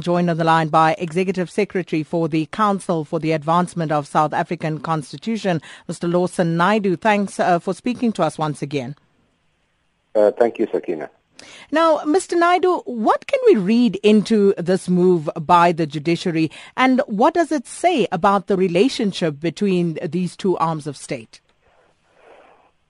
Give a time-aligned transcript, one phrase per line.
[0.00, 4.32] Joined on the line by Executive Secretary for the Council for the Advancement of South
[4.32, 6.10] African Constitution, Mr.
[6.10, 6.98] Lawson Naidoo.
[6.98, 8.96] Thanks uh, for speaking to us once again.
[10.14, 11.10] Uh, thank you, Sakina.
[11.70, 12.38] Now, Mr.
[12.38, 17.66] Naidoo, what can we read into this move by the judiciary and what does it
[17.66, 21.40] say about the relationship between these two arms of state?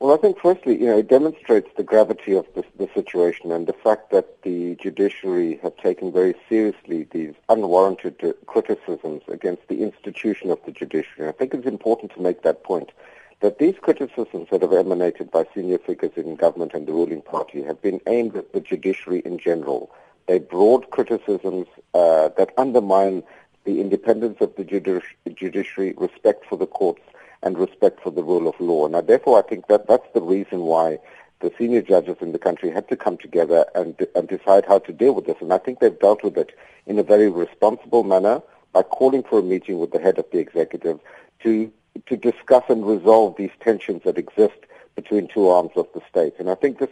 [0.00, 3.66] Well, I think firstly, you know, it demonstrates the gravity of the, the situation and
[3.66, 9.82] the fact that the judiciary have taken very seriously these unwarranted uh, criticisms against the
[9.82, 11.28] institution of the judiciary.
[11.28, 12.92] I think it's important to make that point
[13.40, 17.62] that these criticisms that have emanated by senior figures in government and the ruling party
[17.62, 19.90] have been aimed at the judiciary in general.
[20.28, 23.22] They broad criticisms uh, that undermine
[23.64, 27.02] the independence of the judiciary, respect for the courts,
[27.42, 28.86] and respect for the rule of law.
[28.88, 30.98] Now, therefore, I think that that's the reason why
[31.40, 34.92] the senior judges in the country had to come together and, and decide how to
[34.92, 35.38] deal with this.
[35.40, 36.52] And I think they've dealt with it
[36.86, 40.38] in a very responsible manner by calling for a meeting with the head of the
[40.38, 41.00] executive
[41.42, 41.72] to
[42.06, 44.58] to discuss and resolve these tensions that exist
[44.94, 46.34] between two arms of the state.
[46.38, 46.90] And I think this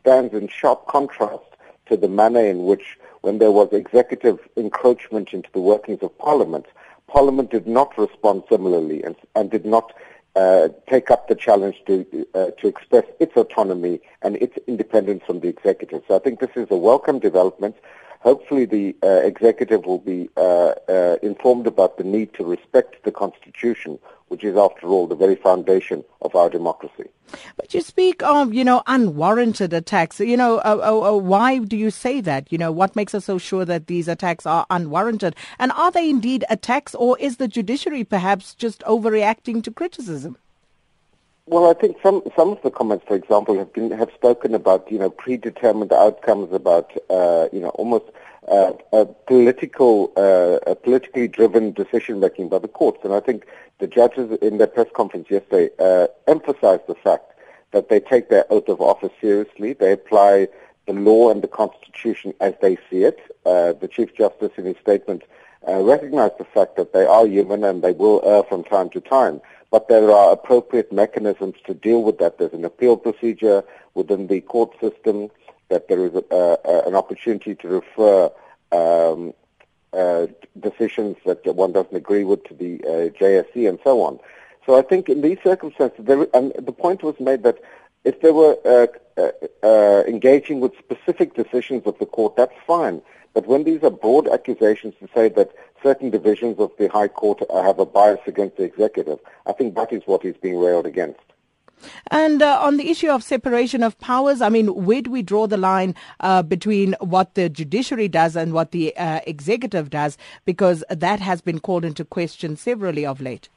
[0.00, 1.44] stands in sharp contrast
[1.86, 6.66] to the manner in which, when there was executive encroachment into the workings of Parliament,
[7.12, 9.92] Parliament did not respond similarly and, and did not
[10.36, 15.40] uh, take up the challenge to uh, to express its autonomy and its independence from
[15.40, 16.02] the executive.
[16.06, 17.74] So I think this is a welcome development.
[18.20, 23.10] Hopefully, the uh, executive will be uh, uh, informed about the need to respect the
[23.10, 27.08] constitution, which is, after all, the very foundation of our democracy.
[27.56, 30.20] But you speak of, you know, unwarranted attacks.
[30.20, 32.52] You know, uh, uh, uh, why do you say that?
[32.52, 35.34] You know, what makes us so sure that these attacks are unwarranted?
[35.58, 40.36] And are they indeed attacks, or is the judiciary perhaps just overreacting to criticism?
[41.50, 44.88] Well, I think some some of the comments, for example, have been have spoken about
[44.88, 48.04] you know predetermined outcomes, about uh, you know almost
[48.46, 53.46] uh, a political uh, a politically driven decision making by the courts, and I think
[53.80, 57.32] the judges in their press conference yesterday uh, emphasized the fact
[57.72, 59.72] that they take their oath of office seriously.
[59.72, 60.46] They apply
[60.86, 63.18] the law and the constitution as they see it.
[63.44, 65.24] Uh, the chief justice, in his statement,
[65.68, 69.00] uh, recognized the fact that they are human and they will err from time to
[69.00, 69.40] time
[69.70, 72.38] but there are appropriate mechanisms to deal with that.
[72.38, 73.62] There's an appeal procedure
[73.94, 75.30] within the court system,
[75.68, 78.30] that there is a, uh, an opportunity to refer
[78.72, 79.32] um,
[79.92, 80.26] uh,
[80.58, 84.18] decisions that one doesn't agree with to the uh, JSC and so on.
[84.66, 87.58] So I think in these circumstances, there, and the point was made that
[88.04, 88.86] if they were uh,
[89.20, 89.30] uh,
[89.62, 93.02] uh, engaging with specific decisions of the court, that's fine.
[93.34, 95.52] But when these are broad accusations to say that
[95.82, 99.92] certain divisions of the High Court have a bias against the executive, I think that
[99.92, 101.20] is what is being railed against.
[102.10, 105.46] And uh, on the issue of separation of powers, I mean, where do we draw
[105.46, 110.18] the line uh, between what the judiciary does and what the uh, executive does?
[110.44, 113.48] Because that has been called into question severally of late.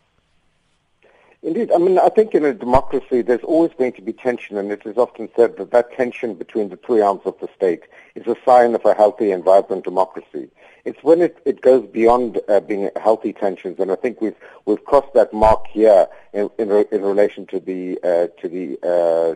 [1.44, 1.74] Indeed.
[1.74, 4.84] I mean, I think in a democracy there's always going to be tension, and it
[4.86, 7.84] is often said that that tension between the three arms of the state
[8.16, 10.50] is a sign of a healthy and vibrant democracy.
[10.86, 14.84] It's when it, it goes beyond uh, being healthy tensions, and I think we've we've
[14.86, 19.36] crossed that mark here in in, in relation to the uh, to the uh,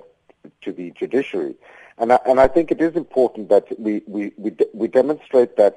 [0.62, 1.56] to the judiciary,
[1.98, 5.58] and I, and I think it is important that we we we, de- we demonstrate
[5.58, 5.76] that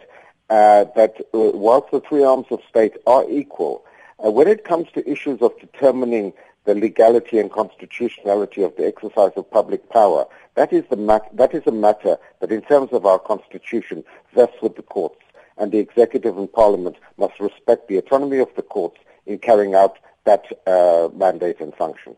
[0.48, 3.84] uh, that uh, whilst the three arms of state are equal
[4.24, 6.32] uh, when it comes to issues of determining
[6.64, 11.54] the legality and constitutionality of the exercise of public power, that is, the mat- that
[11.54, 14.04] is a matter that in terms of our constitution
[14.34, 15.20] vests with the courts,
[15.56, 19.98] and the executive and parliament must respect the autonomy of the courts in carrying out
[20.24, 22.16] that uh, mandate and function.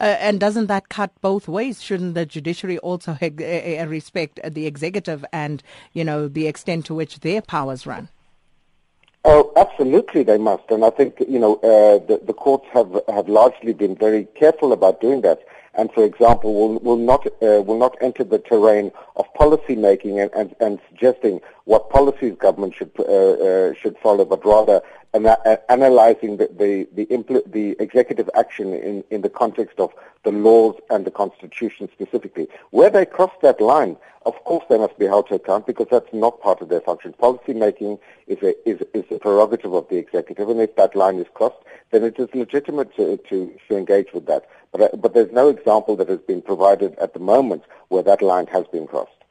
[0.00, 1.82] Uh, and doesn't that cut both ways?
[1.82, 7.42] Shouldn't the judiciary also respect the executive and, you know, the extent to which their
[7.42, 8.08] powers run?
[9.26, 13.26] Oh, absolutely, they must, and I think you know uh, the, the courts have have
[13.28, 15.40] largely been very careful about doing that.
[15.76, 20.20] And for example, will will not uh, will not enter the terrain of policy making
[20.20, 24.80] and, and, and suggesting what policies government should uh, uh should follow, but rather
[25.14, 29.92] ana- analyzing the the the, impl- the executive action in, in the context of
[30.24, 32.48] the laws and the constitution specifically.
[32.70, 36.12] Where they cross that line, of course they must be held to account because that's
[36.12, 37.12] not part of their function.
[37.14, 41.18] Policy making is a, is, is a prerogative of the executive, and if that line
[41.18, 41.56] is crossed,
[41.94, 44.48] then it is legitimate to, to, to engage with that.
[44.72, 48.48] But, but there's no example that has been provided at the moment where that line
[48.48, 49.23] has been crossed.